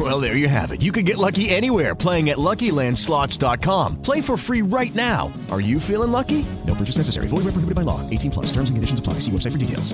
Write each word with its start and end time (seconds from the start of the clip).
Well, 0.00 0.18
there 0.18 0.34
you 0.34 0.48
have 0.48 0.72
it. 0.72 0.80
You 0.80 0.92
can 0.92 1.04
get 1.04 1.18
lucky 1.18 1.50
anywhere 1.50 1.94
playing 1.94 2.30
at 2.30 2.38
LuckyLandSlots.com. 2.38 4.00
Play 4.00 4.22
for 4.22 4.38
free 4.38 4.62
right 4.62 4.94
now. 4.94 5.30
Are 5.50 5.60
you 5.60 5.78
feeling 5.78 6.10
lucky? 6.10 6.46
No 6.66 6.74
purchase 6.74 6.96
necessary. 6.96 7.26
Void 7.26 7.44
where 7.44 7.52
prohibited 7.52 7.74
by 7.74 7.82
law. 7.82 8.00
18 8.08 8.30
plus. 8.30 8.46
Terms 8.46 8.70
and 8.70 8.78
conditions 8.78 9.00
apply. 9.00 9.14
See 9.20 9.30
website 9.30 9.52
for 9.52 9.58
details. 9.58 9.92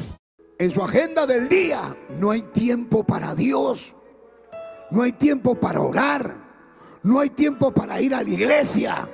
En 0.59 0.71
su 0.71 0.83
agenda 0.83 1.27
del 1.27 1.49
día 1.49 1.95
no 2.19 2.31
hay 2.31 2.41
tiempo 2.41 3.05
para 3.05 3.35
Dios, 3.35 3.95
no 4.91 5.03
hay 5.03 5.13
tiempo 5.13 5.55
para 5.55 5.81
orar, 5.81 6.35
no 7.03 7.21
hay 7.21 7.29
tiempo 7.29 7.73
para 7.73 8.01
ir 8.01 8.15
a 8.15 8.23
la 8.23 8.31
iglesia, 8.31 9.07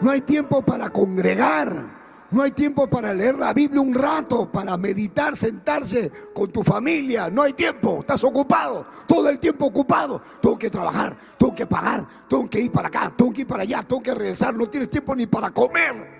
no 0.00 0.10
hay 0.10 0.22
tiempo 0.22 0.62
para 0.62 0.90
congregar, 0.90 1.97
no 2.30 2.42
hay 2.42 2.50
tiempo 2.50 2.86
para 2.88 3.14
leer 3.14 3.36
la 3.36 3.54
Biblia 3.54 3.80
un 3.80 3.94
rato, 3.94 4.50
para 4.50 4.76
meditar, 4.76 5.36
sentarse 5.36 6.10
con 6.34 6.50
tu 6.50 6.62
familia, 6.62 7.30
no 7.30 7.42
hay 7.42 7.54
tiempo, 7.54 8.00
estás 8.00 8.22
ocupado, 8.24 8.86
todo 9.06 9.28
el 9.30 9.38
tiempo 9.38 9.66
ocupado, 9.66 10.20
tengo 10.40 10.58
que 10.58 10.68
trabajar, 10.68 11.16
tengo 11.38 11.54
que 11.54 11.66
pagar, 11.66 12.06
tengo 12.28 12.48
que 12.48 12.60
ir 12.60 12.70
para 12.70 12.88
acá, 12.88 13.12
tengo 13.16 13.32
que 13.32 13.40
ir 13.42 13.46
para 13.46 13.62
allá, 13.62 13.82
tengo 13.82 14.02
que 14.02 14.14
regresar, 14.14 14.54
no 14.54 14.68
tienes 14.68 14.90
tiempo 14.90 15.14
ni 15.14 15.26
para 15.26 15.50
comer. 15.50 16.18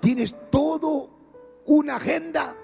Tienes 0.00 0.34
todo 0.50 1.10
una 1.66 1.96
agenda 1.96 2.56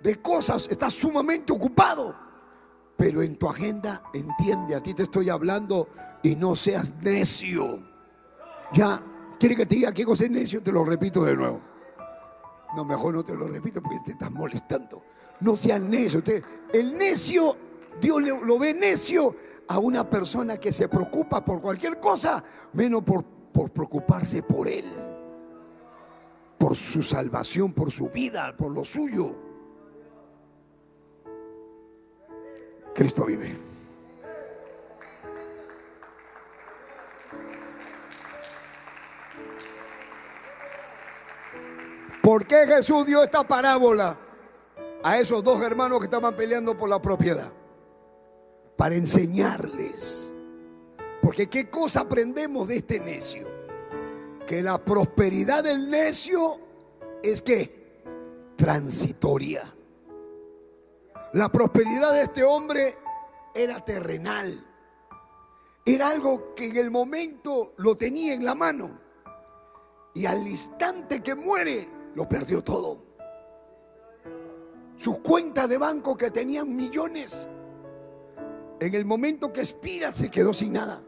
de 0.00 0.16
cosas, 0.22 0.68
estás 0.70 0.94
sumamente 0.94 1.52
ocupado. 1.52 2.14
Pero 2.96 3.22
en 3.22 3.36
tu 3.36 3.48
agenda, 3.48 4.02
entiende, 4.12 4.74
a 4.74 4.82
ti 4.82 4.94
te 4.94 5.04
estoy 5.04 5.28
hablando 5.28 5.88
y 6.22 6.34
no 6.34 6.56
seas 6.56 6.92
necio. 7.02 7.80
Ya, 8.72 9.00
¿quiere 9.38 9.56
que 9.56 9.66
te 9.66 9.74
diga 9.76 9.92
qué 9.92 10.04
cosa 10.04 10.24
es 10.24 10.30
necio? 10.30 10.62
Te 10.62 10.72
lo 10.72 10.84
repito 10.84 11.24
de 11.24 11.36
nuevo. 11.36 11.60
No, 12.76 12.84
mejor 12.84 13.14
no 13.14 13.24
te 13.24 13.34
lo 13.34 13.48
repito 13.48 13.82
porque 13.82 14.00
te 14.04 14.12
estás 14.12 14.30
molestando. 14.30 15.02
No 15.40 15.56
seas 15.56 15.80
necio. 15.80 16.18
Usted, 16.18 16.42
el 16.72 16.96
necio, 16.96 17.56
Dios 18.00 18.22
lo 18.22 18.58
ve 18.58 18.74
necio 18.74 19.34
a 19.68 19.78
una 19.78 20.08
persona 20.08 20.56
que 20.58 20.72
se 20.72 20.88
preocupa 20.88 21.44
por 21.44 21.60
cualquier 21.60 22.00
cosa, 22.00 22.42
menos 22.72 23.02
por, 23.02 23.24
por 23.24 23.70
preocuparse 23.70 24.42
por 24.42 24.68
él, 24.68 24.86
por 26.58 26.74
su 26.74 27.02
salvación, 27.02 27.72
por 27.72 27.90
su 27.90 28.08
vida, 28.08 28.54
por 28.56 28.72
lo 28.72 28.84
suyo. 28.84 29.34
Cristo 32.94 33.26
vive. 33.26 33.77
¿Por 42.22 42.46
qué 42.46 42.66
Jesús 42.66 43.06
dio 43.06 43.22
esta 43.22 43.46
parábola 43.46 44.18
a 45.02 45.18
esos 45.18 45.42
dos 45.42 45.62
hermanos 45.62 45.98
que 45.98 46.04
estaban 46.04 46.36
peleando 46.36 46.76
por 46.76 46.88
la 46.88 47.00
propiedad? 47.00 47.52
Para 48.76 48.94
enseñarles. 48.94 50.30
Porque 51.22 51.48
¿qué 51.48 51.70
cosa 51.70 52.00
aprendemos 52.00 52.68
de 52.68 52.76
este 52.76 53.00
necio? 53.00 53.48
Que 54.46 54.62
la 54.62 54.78
prosperidad 54.78 55.64
del 55.64 55.88
necio 55.88 56.58
es 57.22 57.42
que 57.42 58.02
transitoria. 58.56 59.62
La 61.32 61.50
prosperidad 61.50 62.12
de 62.12 62.22
este 62.22 62.44
hombre 62.44 62.96
era 63.54 63.84
terrenal. 63.84 64.64
Era 65.84 66.10
algo 66.10 66.54
que 66.54 66.68
en 66.68 66.76
el 66.76 66.90
momento 66.90 67.72
lo 67.78 67.96
tenía 67.96 68.34
en 68.34 68.44
la 68.44 68.54
mano. 68.54 69.07
Y 70.14 70.26
al 70.26 70.46
instante 70.46 71.22
que 71.22 71.34
muere, 71.34 71.88
lo 72.14 72.28
perdió 72.28 72.62
todo. 72.62 73.04
Sus 74.96 75.20
cuentas 75.20 75.68
de 75.68 75.78
banco 75.78 76.16
que 76.16 76.30
tenían 76.30 76.74
millones, 76.74 77.46
en 78.80 78.94
el 78.94 79.04
momento 79.04 79.52
que 79.52 79.60
expira 79.60 80.12
se 80.12 80.30
quedó 80.30 80.52
sin 80.52 80.72
nada. 80.72 81.02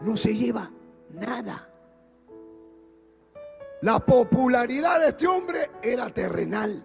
No 0.00 0.16
se 0.16 0.34
lleva 0.34 0.70
nada. 1.10 1.68
La 3.82 3.98
popularidad 4.00 5.00
de 5.00 5.08
este 5.08 5.26
hombre 5.26 5.70
era 5.82 6.08
terrenal. 6.10 6.84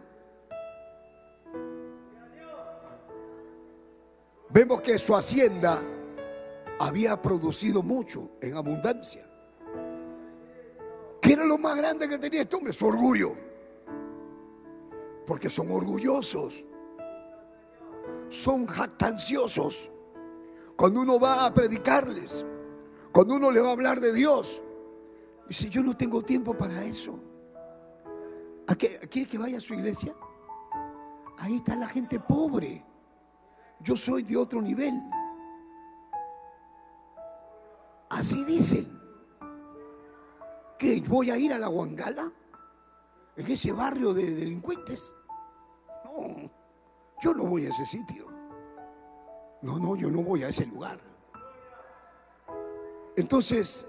Vemos 4.49 4.81
que 4.81 4.99
su 4.99 5.15
hacienda 5.15 5.81
había 6.79 7.19
producido 7.19 7.81
mucho 7.81 8.37
en 8.41 8.55
abundancia. 8.55 9.27
¿Qué 11.33 11.39
era 11.39 11.47
lo 11.47 11.57
más 11.57 11.75
grande 11.75 12.07
que 12.07 12.19
tenía 12.19 12.43
este 12.43 12.55
hombre? 12.55 12.71
Su 12.71 12.85
orgullo. 12.85 13.35
Porque 15.25 15.49
son 15.49 15.71
orgullosos. 15.71 16.63
Son 18.29 18.67
jactanciosos. 18.67 19.89
Cuando 20.75 21.01
uno 21.01 21.19
va 21.19 21.43
a 21.43 21.51
predicarles, 21.51 22.45
cuando 23.11 23.33
uno 23.33 23.49
le 23.49 23.61
va 23.61 23.69
a 23.69 23.71
hablar 23.71 23.99
de 23.99 24.13
Dios, 24.13 24.61
dice, 25.47 25.71
yo 25.71 25.81
no 25.81 25.97
tengo 25.97 26.21
tiempo 26.21 26.55
para 26.55 26.83
eso. 26.83 27.19
¿A 28.67 28.75
¿Quiere 28.75 29.27
que 29.27 29.39
vaya 29.39 29.57
a 29.57 29.59
su 29.59 29.73
iglesia? 29.73 30.13
Ahí 31.39 31.55
está 31.55 31.75
la 31.75 31.87
gente 31.87 32.19
pobre. 32.19 32.85
Yo 33.79 33.97
soy 33.97 34.21
de 34.21 34.37
otro 34.37 34.61
nivel. 34.61 35.01
Así 38.11 38.45
dicen. 38.45 39.02
¿Voy 41.07 41.31
a 41.31 41.37
ir 41.37 41.53
a 41.53 41.57
la 41.57 41.69
Huangala? 41.69 42.31
¿En 43.37 43.51
ese 43.51 43.71
barrio 43.71 44.13
de 44.13 44.35
delincuentes? 44.35 45.13
No, 46.03 46.51
yo 47.21 47.33
no 47.33 47.45
voy 47.45 47.65
a 47.65 47.69
ese 47.69 47.85
sitio. 47.85 48.27
No, 49.61 49.79
no, 49.79 49.95
yo 49.95 50.11
no 50.11 50.21
voy 50.21 50.43
a 50.43 50.49
ese 50.49 50.65
lugar. 50.65 50.99
Entonces, 53.15 53.87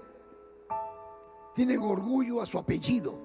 tienen 1.53 1.81
orgullo 1.81 2.41
a 2.41 2.45
su 2.45 2.57
apellido. 2.57 3.19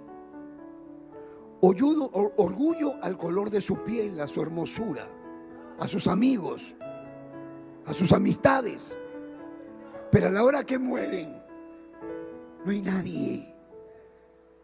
Orgullo, 1.61 2.11
or- 2.13 2.35
orgullo 2.39 2.95
al 3.03 3.17
color 3.17 3.51
de 3.51 3.61
su 3.61 3.77
piel, 3.85 4.21
a 4.21 4.27
su 4.27 4.43
hermosura, 4.43 5.07
a 5.79 5.87
sus 5.87 6.09
amigos, 6.09 6.75
a 7.87 7.95
sus 7.95 8.13
amistades. 8.13 8.97
Pero 10.11 10.27
a 10.27 10.31
la 10.31 10.43
hora 10.43 10.65
que 10.65 10.79
mueren, 10.79 11.41
no 12.65 12.71
hay 12.73 12.83
nadie 12.83 13.55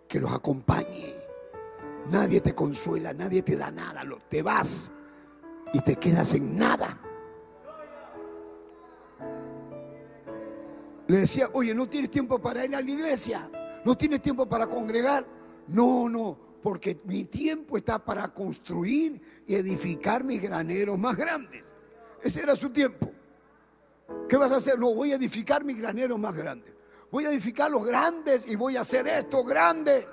que 0.09 0.21
los 0.21 0.33
acompañe. 0.33 1.15
Nadie 2.11 2.41
te 2.41 2.55
consuela, 2.55 3.13
nadie 3.13 3.43
te 3.43 3.57
da 3.57 3.71
nada. 3.71 4.03
Te 4.29 4.43
vas 4.43 4.91
y 5.73 5.81
te 5.81 5.97
quedas 5.97 6.35
en 6.35 6.57
nada. 6.57 7.01
Le 11.09 11.19
decía, 11.19 11.51
oye, 11.53 11.75
¿no 11.75 11.89
tienes 11.89 12.11
tiempo 12.11 12.41
para 12.41 12.65
ir 12.65 12.75
a 12.75 12.83
la 12.83 12.91
iglesia? 12.91 13.51
¿No 13.85 13.97
tienes 13.97 14.21
tiempo 14.21 14.49
para 14.49 14.67
congregar? 14.67 15.27
No, 15.69 16.09
no, 16.09 16.37
porque 16.63 17.01
mi 17.05 17.25
tiempo 17.25 17.77
está 17.77 18.05
para 18.05 18.29
construir 18.29 19.21
y 19.47 19.55
edificar 19.55 20.25
mis 20.25 20.43
graneros 20.43 20.99
más 20.99 21.17
grandes. 21.17 21.63
Ese 22.23 22.43
era 22.43 22.57
su 22.57 22.71
tiempo. 22.71 23.13
¿Qué 24.29 24.37
vas 24.37 24.51
a 24.51 24.57
hacer? 24.57 24.79
No, 24.79 24.93
voy 24.95 25.13
a 25.13 25.17
edificar 25.17 25.65
mis 25.65 25.79
graneros 25.79 26.19
más 26.19 26.37
grandes. 26.37 26.76
Voy 27.11 27.25
a 27.25 27.31
edificar 27.31 27.71
los 27.71 27.85
grandes 27.87 28.47
y 28.47 28.57
voy 28.57 28.77
a 28.77 28.81
hacer 28.81 29.07
esto 29.07 29.45
grande. 29.45 30.07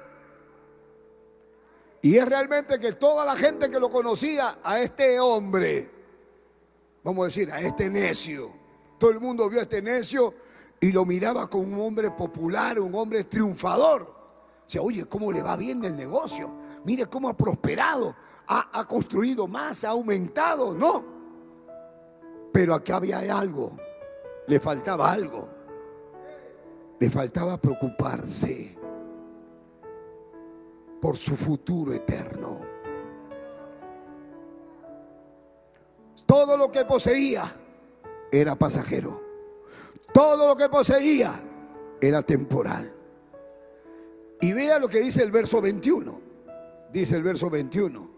Y 2.01 2.17
es 2.17 2.27
realmente 2.27 2.79
que 2.79 2.93
toda 2.93 3.25
la 3.25 3.35
gente 3.35 3.69
que 3.69 3.79
lo 3.79 3.89
conocía 3.89 4.59
a 4.61 4.79
este 4.79 5.19
hombre, 5.19 5.89
vamos 7.03 7.23
a 7.23 7.27
decir, 7.27 7.51
a 7.51 7.61
este 7.61 7.89
necio, 7.89 8.51
todo 8.99 9.11
el 9.11 9.19
mundo 9.19 9.49
vio 9.49 9.59
a 9.59 9.63
este 9.63 9.81
necio 9.81 10.33
y 10.79 10.91
lo 10.91 11.05
miraba 11.05 11.49
como 11.49 11.63
un 11.63 11.81
hombre 11.87 12.11
popular, 12.11 12.77
un 12.79 12.93
hombre 12.95 13.23
triunfador. 13.23 14.01
O 14.65 14.69
sea, 14.69 14.81
oye, 14.81 15.05
¿cómo 15.05 15.31
le 15.31 15.41
va 15.41 15.55
bien 15.55 15.83
el 15.85 15.95
negocio? 15.95 16.49
Mire 16.83 17.05
cómo 17.05 17.29
ha 17.29 17.37
prosperado, 17.37 18.13
ha, 18.47 18.85
construido 18.85 19.47
más, 19.47 19.85
ha 19.85 19.91
aumentado, 19.91 20.73
¿no? 20.73 21.05
Pero 22.51 22.75
acá 22.75 22.97
había 22.97 23.19
algo, 23.37 23.77
le 24.47 24.59
faltaba 24.59 25.09
algo, 25.11 25.47
le 27.03 27.09
faltaba 27.09 27.57
preocuparse 27.57 28.77
por 31.01 31.17
su 31.17 31.35
futuro 31.35 31.91
eterno. 31.91 32.61
Todo 36.25 36.55
lo 36.55 36.71
que 36.71 36.85
poseía 36.85 37.43
era 38.31 38.55
pasajero. 38.55 39.21
Todo 40.13 40.47
lo 40.47 40.55
que 40.55 40.69
poseía 40.69 41.43
era 41.99 42.21
temporal. 42.21 42.93
Y 44.39 44.53
vea 44.53 44.79
lo 44.79 44.87
que 44.87 45.01
dice 45.01 45.23
el 45.23 45.31
verso 45.31 45.59
21. 45.59 46.21
Dice 46.93 47.17
el 47.17 47.23
verso 47.23 47.49
21. 47.49 48.09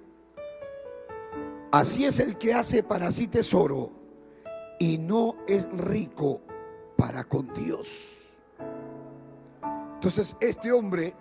Así 1.71 2.05
es 2.05 2.19
el 2.19 2.37
que 2.37 2.53
hace 2.53 2.83
para 2.83 3.11
sí 3.11 3.27
tesoro 3.29 3.89
y 4.79 4.99
no 4.99 5.37
es 5.47 5.67
rico 5.71 6.41
para 6.95 7.23
con 7.23 7.51
Dios. 7.55 8.24
Entonces 10.05 10.37
este 10.39 10.71
hombre 10.71 11.15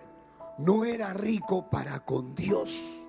no 0.59 0.85
era 0.85 1.15
rico 1.15 1.71
para 1.71 2.05
con 2.05 2.35
Dios. 2.35 3.09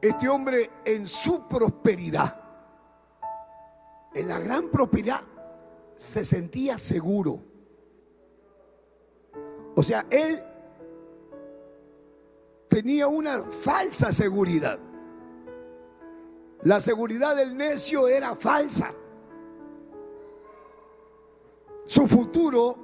Este 0.00 0.28
hombre 0.28 0.70
en 0.84 1.08
su 1.08 1.48
prosperidad, 1.48 2.40
en 4.14 4.28
la 4.28 4.38
gran 4.38 4.68
prosperidad, 4.68 5.22
se 5.96 6.24
sentía 6.24 6.78
seguro. 6.78 7.42
O 9.74 9.82
sea, 9.82 10.06
él 10.08 10.40
tenía 12.68 13.08
una 13.08 13.42
falsa 13.42 14.12
seguridad. 14.12 14.78
La 16.62 16.80
seguridad 16.80 17.34
del 17.34 17.56
necio 17.56 18.06
era 18.06 18.36
falsa. 18.36 18.94
Su 21.90 22.06
futuro 22.06 22.76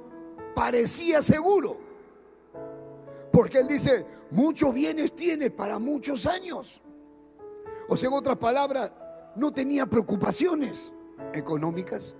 parecía 0.53 1.21
seguro. 1.21 1.77
Porque 3.31 3.59
él 3.59 3.67
dice, 3.69 4.05
muchos 4.31 4.73
bienes 4.73 5.15
tiene 5.15 5.49
para 5.49 5.79
muchos 5.79 6.25
años. 6.25 6.81
O 7.87 7.95
sea, 7.95 8.09
en 8.09 8.15
otras 8.15 8.35
palabras, 8.35 8.91
no 9.37 9.53
tenía 9.53 9.85
preocupaciones 9.85 10.91
económicas. 11.33 12.15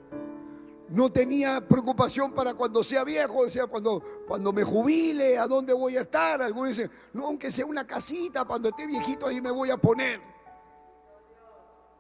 No 0.87 1.11
tenía 1.11 1.59
preocupación 1.59 2.31
para 2.31 2.53
cuando 2.53 2.81
sea 2.85 3.03
viejo, 3.03 3.39
o 3.39 3.49
sea, 3.49 3.67
cuando, 3.67 4.01
cuando 4.25 4.53
me 4.53 4.63
jubile, 4.63 5.37
a 5.37 5.45
dónde 5.45 5.73
voy 5.73 5.97
a 5.97 6.01
estar. 6.01 6.41
Algunos 6.41 6.69
dicen, 6.69 6.89
no, 7.11 7.25
aunque 7.25 7.51
sea 7.51 7.65
una 7.65 7.85
casita, 7.85 8.45
cuando 8.45 8.69
esté 8.69 8.87
viejito 8.87 9.27
ahí 9.27 9.41
me 9.41 9.51
voy 9.51 9.71
a 9.71 9.77
poner. 9.77 10.21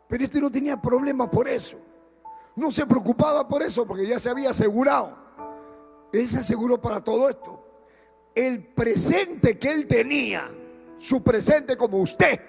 Pero 0.07 0.23
este 0.23 0.39
no 0.39 0.49
tenía 0.49 0.81
problema 0.81 1.29
por 1.29 1.49
eso. 1.49 1.77
No 2.57 2.71
se 2.71 2.87
preocupaba 2.87 3.47
por 3.47 3.61
eso 3.61 3.85
porque 3.85 4.07
ya 4.07 4.19
se 4.19 4.31
había 4.31 4.49
asegurado. 4.49 5.15
Él 6.11 6.27
se 6.27 6.39
aseguró 6.39 6.81
para 6.81 7.01
todo 7.01 7.29
esto. 7.29 7.63
El 8.33 8.65
presente 8.65 9.59
que 9.59 9.71
él 9.71 9.85
tenía, 9.85 10.49
su 10.97 11.21
presente 11.21 11.77
como 11.77 11.97
usted, 11.97 12.41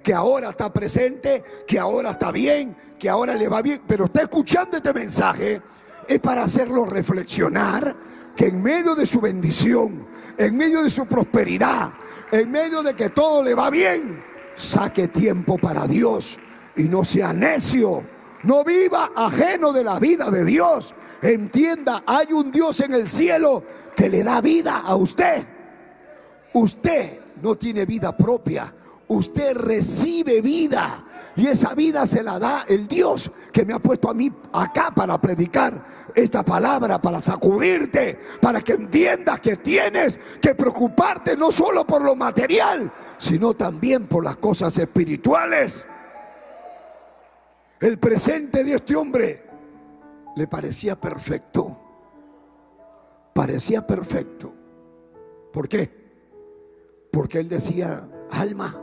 que 0.00 0.14
ahora 0.14 0.50
está 0.50 0.72
presente, 0.72 1.42
que 1.66 1.76
ahora 1.76 2.12
está 2.12 2.30
bien, 2.30 2.76
que 2.96 3.08
ahora 3.08 3.34
le 3.34 3.48
va 3.48 3.60
bien, 3.60 3.82
pero 3.86 4.04
está 4.04 4.22
escuchando 4.22 4.76
este 4.76 4.92
mensaje, 4.92 5.60
es 6.06 6.20
para 6.20 6.44
hacerlo 6.44 6.84
reflexionar 6.84 7.96
que 8.36 8.46
en 8.46 8.62
medio 8.62 8.94
de 8.94 9.06
su 9.06 9.20
bendición, 9.20 10.06
en 10.36 10.56
medio 10.56 10.84
de 10.84 10.90
su 10.90 11.04
prosperidad, 11.06 11.90
en 12.30 12.48
medio 12.48 12.84
de 12.84 12.94
que 12.94 13.08
todo 13.10 13.42
le 13.42 13.54
va 13.54 13.70
bien, 13.70 14.22
saque 14.54 15.08
tiempo 15.08 15.58
para 15.58 15.88
Dios 15.88 16.38
y 16.76 16.84
no 16.84 17.04
sea 17.04 17.32
necio. 17.32 18.17
No 18.44 18.64
viva 18.64 19.10
ajeno 19.14 19.72
de 19.72 19.84
la 19.84 19.98
vida 19.98 20.30
de 20.30 20.44
Dios. 20.44 20.94
Entienda, 21.22 22.02
hay 22.06 22.32
un 22.32 22.52
Dios 22.52 22.80
en 22.80 22.94
el 22.94 23.08
cielo 23.08 23.64
que 23.96 24.08
le 24.08 24.22
da 24.22 24.40
vida 24.40 24.78
a 24.78 24.94
usted. 24.94 25.46
Usted 26.52 27.20
no 27.42 27.56
tiene 27.56 27.84
vida 27.84 28.16
propia. 28.16 28.72
Usted 29.08 29.56
recibe 29.56 30.40
vida. 30.40 31.04
Y 31.36 31.46
esa 31.46 31.74
vida 31.74 32.06
se 32.06 32.22
la 32.22 32.38
da 32.38 32.64
el 32.68 32.88
Dios 32.88 33.30
que 33.52 33.64
me 33.64 33.72
ha 33.72 33.78
puesto 33.78 34.10
a 34.10 34.14
mí 34.14 34.32
acá 34.52 34.90
para 34.94 35.20
predicar 35.20 35.98
esta 36.14 36.44
palabra, 36.44 37.00
para 37.00 37.22
sacudirte, 37.22 38.18
para 38.40 38.60
que 38.60 38.72
entiendas 38.72 39.38
que 39.40 39.56
tienes 39.56 40.18
que 40.40 40.54
preocuparte 40.54 41.36
no 41.36 41.52
solo 41.52 41.86
por 41.86 42.02
lo 42.02 42.16
material, 42.16 42.92
sino 43.18 43.54
también 43.54 44.06
por 44.06 44.24
las 44.24 44.36
cosas 44.38 44.76
espirituales. 44.78 45.86
El 47.80 47.98
presente 47.98 48.64
de 48.64 48.74
este 48.74 48.96
hombre 48.96 49.44
le 50.34 50.48
parecía 50.48 51.00
perfecto. 51.00 51.78
Parecía 53.32 53.86
perfecto. 53.86 54.52
¿Por 55.52 55.68
qué? 55.68 55.88
Porque 57.12 57.38
él 57.38 57.48
decía, 57.48 58.08
alma, 58.32 58.82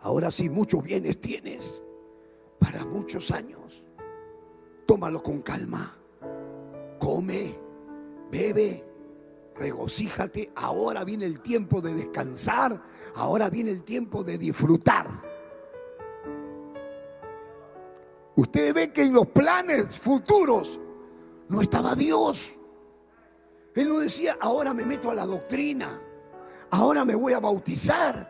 ahora 0.00 0.32
sí 0.32 0.48
muchos 0.48 0.82
bienes 0.82 1.20
tienes 1.20 1.80
para 2.58 2.84
muchos 2.84 3.30
años. 3.30 3.84
Tómalo 4.84 5.22
con 5.22 5.42
calma. 5.42 5.96
Come, 6.98 7.56
bebe, 8.32 8.84
regocíjate. 9.54 10.50
Ahora 10.56 11.04
viene 11.04 11.26
el 11.26 11.40
tiempo 11.40 11.80
de 11.80 11.94
descansar. 11.94 12.82
Ahora 13.14 13.48
viene 13.48 13.70
el 13.70 13.84
tiempo 13.84 14.24
de 14.24 14.38
disfrutar. 14.38 15.31
Usted 18.42 18.74
ve 18.74 18.90
que 18.90 19.04
en 19.04 19.14
los 19.14 19.28
planes 19.28 19.96
futuros 19.96 20.80
no 21.48 21.62
estaba 21.62 21.94
Dios. 21.94 22.56
Él 23.72 23.88
no 23.88 24.00
decía, 24.00 24.36
ahora 24.40 24.74
me 24.74 24.84
meto 24.84 25.12
a 25.12 25.14
la 25.14 25.24
doctrina, 25.24 26.02
ahora 26.70 27.04
me 27.04 27.14
voy 27.14 27.34
a 27.34 27.38
bautizar, 27.38 28.28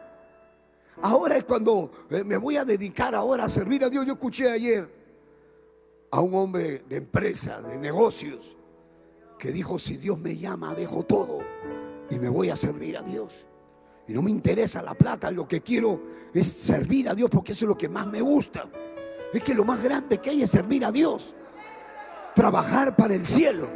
ahora 1.00 1.38
es 1.38 1.44
cuando 1.44 1.90
eh, 2.10 2.24
me 2.24 2.36
voy 2.36 2.58
a 2.58 2.64
dedicar 2.66 3.14
ahora 3.14 3.44
a 3.44 3.48
servir 3.48 3.84
a 3.84 3.88
Dios. 3.88 4.04
Yo 4.04 4.12
escuché 4.12 4.50
ayer 4.50 4.86
a 6.10 6.20
un 6.20 6.34
hombre 6.34 6.84
de 6.86 6.96
empresa, 6.96 7.62
de 7.62 7.78
negocios, 7.78 8.54
que 9.38 9.50
dijo, 9.50 9.78
si 9.78 9.96
Dios 9.96 10.18
me 10.18 10.36
llama, 10.36 10.74
dejo 10.74 11.04
todo 11.04 11.38
y 12.10 12.18
me 12.18 12.28
voy 12.28 12.50
a 12.50 12.56
servir 12.56 12.98
a 12.98 13.02
Dios. 13.02 13.34
Y 14.06 14.12
no 14.12 14.20
me 14.20 14.30
interesa 14.30 14.82
la 14.82 14.92
plata, 14.92 15.30
lo 15.30 15.48
que 15.48 15.62
quiero 15.62 16.02
es 16.34 16.48
servir 16.48 17.08
a 17.08 17.14
Dios 17.14 17.30
porque 17.30 17.52
eso 17.52 17.64
es 17.64 17.68
lo 17.70 17.78
que 17.78 17.88
más 17.88 18.06
me 18.06 18.20
gusta. 18.20 18.68
Es 19.32 19.43
que 19.43 19.55
lo 19.55 19.64
más 19.64 19.82
grande 19.82 20.19
que 20.19 20.31
hay 20.31 20.43
es 20.43 20.50
servir 20.50 20.84
a 20.84 20.93
Dios. 20.93 21.34
Trabajar 22.34 22.94
para 22.94 23.14
el 23.14 23.26
cielo. 23.26 23.69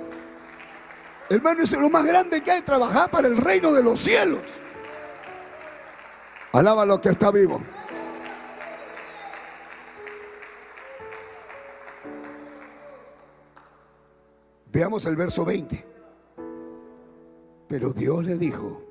Hermano, 1.28 1.62
es 1.62 1.72
lo 1.72 1.90
más 1.90 2.04
grande 2.06 2.40
que 2.40 2.50
hay, 2.50 2.62
trabajar 2.62 3.10
para 3.10 3.26
el 3.26 3.36
reino 3.36 3.72
de 3.72 3.82
los 3.82 3.98
cielos. 3.98 4.42
Alaba 6.52 6.86
lo 6.86 7.00
que 7.00 7.08
está 7.08 7.30
vivo. 7.30 7.60
Veamos 14.72 15.06
el 15.06 15.16
verso 15.16 15.44
20. 15.44 15.86
Pero 17.68 17.92
Dios 17.92 18.24
le 18.24 18.38
dijo, 18.38 18.82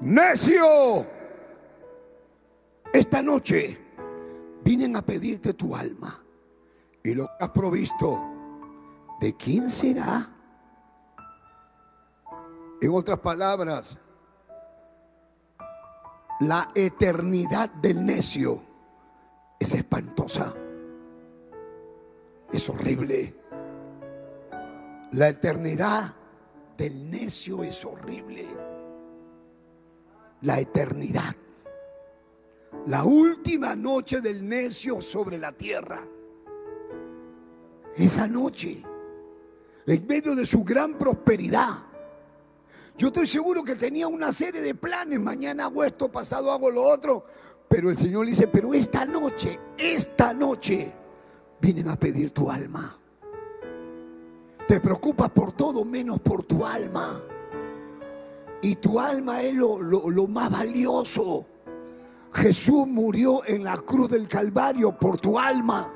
necio, 0.00 1.06
esta 2.92 3.22
noche 3.22 3.78
vienen 4.64 4.96
a 4.96 5.02
pedirte 5.02 5.54
tu 5.54 5.74
alma 5.74 6.22
y 7.02 7.14
lo 7.14 7.26
que 7.26 7.44
has 7.44 7.50
provisto, 7.50 8.20
¿de 9.20 9.36
quién 9.36 9.68
será? 9.68 10.28
En 12.80 12.90
otras 12.92 13.18
palabras, 13.20 13.98
la 16.40 16.70
eternidad 16.74 17.70
del 17.70 18.04
necio 18.04 18.62
es 19.58 19.74
espantosa, 19.74 20.54
es 22.52 22.68
horrible. 22.68 23.36
La 25.12 25.28
eternidad 25.28 26.14
del 26.76 27.10
necio 27.10 27.62
es 27.62 27.84
horrible. 27.84 28.48
La 30.40 30.58
eternidad 30.58 31.36
la 32.86 33.04
última 33.04 33.74
noche 33.76 34.20
del 34.20 34.48
necio 34.48 35.00
sobre 35.00 35.38
la 35.38 35.52
tierra. 35.52 36.06
Esa 37.96 38.26
noche, 38.26 38.82
en 39.86 40.06
medio 40.06 40.34
de 40.34 40.46
su 40.46 40.64
gran 40.64 40.94
prosperidad, 40.94 41.84
yo 42.96 43.08
estoy 43.08 43.26
seguro 43.26 43.62
que 43.62 43.76
tenía 43.76 44.06
una 44.06 44.32
serie 44.32 44.60
de 44.60 44.74
planes, 44.74 45.20
mañana 45.20 45.64
hago 45.64 45.84
esto, 45.84 46.10
pasado 46.10 46.50
hago 46.50 46.70
lo 46.70 46.82
otro, 46.82 47.24
pero 47.68 47.90
el 47.90 47.96
Señor 47.96 48.26
dice, 48.26 48.48
pero 48.48 48.74
esta 48.74 49.04
noche, 49.04 49.58
esta 49.78 50.34
noche, 50.34 50.92
vienen 51.60 51.88
a 51.88 51.96
pedir 51.96 52.30
tu 52.30 52.50
alma. 52.50 52.98
Te 54.66 54.80
preocupas 54.80 55.30
por 55.30 55.52
todo 55.52 55.84
menos 55.84 56.20
por 56.20 56.44
tu 56.44 56.64
alma. 56.64 57.20
Y 58.60 58.76
tu 58.76 58.98
alma 59.00 59.42
es 59.42 59.54
lo, 59.54 59.80
lo 59.80 60.26
más 60.26 60.50
valioso. 60.50 61.46
Jesús 62.34 62.86
murió 62.86 63.42
en 63.46 63.62
la 63.62 63.76
cruz 63.76 64.08
del 64.08 64.26
Calvario 64.26 64.96
por 64.96 65.20
tu 65.20 65.38
alma. 65.38 65.92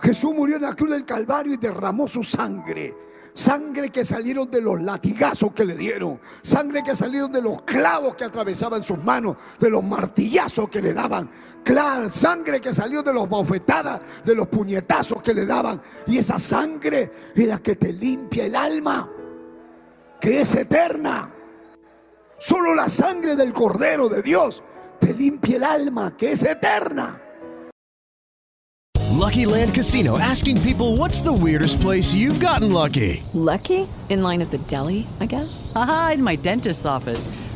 Jesús 0.00 0.34
murió 0.34 0.56
en 0.56 0.62
la 0.62 0.74
cruz 0.74 0.90
del 0.90 1.06
Calvario 1.06 1.54
y 1.54 1.56
derramó 1.56 2.06
su 2.06 2.22
sangre. 2.22 2.94
Sangre 3.32 3.90
que 3.90 4.04
salieron 4.04 4.48
de 4.48 4.60
los 4.60 4.80
latigazos 4.80 5.52
que 5.52 5.64
le 5.64 5.76
dieron. 5.76 6.20
Sangre 6.42 6.82
que 6.84 6.94
salieron 6.94 7.32
de 7.32 7.42
los 7.42 7.62
clavos 7.62 8.14
que 8.14 8.24
atravesaban 8.24 8.84
sus 8.84 9.02
manos. 9.02 9.36
De 9.58 9.70
los 9.70 9.82
martillazos 9.82 10.68
que 10.68 10.82
le 10.82 10.92
daban. 10.92 11.28
Claro, 11.64 12.10
sangre 12.10 12.60
que 12.60 12.74
salió 12.74 13.02
de 13.02 13.12
los 13.12 13.28
bofetadas, 13.28 14.00
de 14.24 14.34
los 14.34 14.46
puñetazos 14.46 15.22
que 15.22 15.34
le 15.34 15.46
daban. 15.46 15.80
Y 16.06 16.18
esa 16.18 16.38
sangre 16.38 17.10
es 17.34 17.48
la 17.48 17.58
que 17.58 17.74
te 17.74 17.92
limpia 17.92 18.44
el 18.44 18.54
alma. 18.54 19.10
Que 20.20 20.42
es 20.42 20.54
eterna. 20.54 21.32
Solo 22.38 22.74
la 22.74 22.88
sangre 22.88 23.34
del 23.34 23.52
Cordero 23.52 24.08
de 24.08 24.22
Dios 24.22 24.62
te 25.04 25.12
limpia 25.12 25.56
el 25.56 25.64
alma 25.64 26.16
que 26.16 26.32
es 26.32 26.42
eterna. 26.42 27.20
Lucky 29.10 29.46
Land 29.46 29.74
Casino 29.74 30.18
asking 30.18 30.60
people 30.62 30.96
what's 30.96 31.20
the 31.20 31.32
weirdest 31.32 31.80
place 31.80 32.14
you've 32.14 32.40
gotten 32.40 32.72
lucky? 32.72 33.22
Lucky? 33.32 33.86
In 34.08 34.22
line 34.22 34.42
at 34.42 34.50
the 34.50 34.58
deli, 34.66 35.06
I 35.20 35.26
guess? 35.26 35.72
Aha, 35.74 36.12
in 36.14 36.22
my 36.22 36.36
dentist's 36.36 36.84
office. 36.84 37.28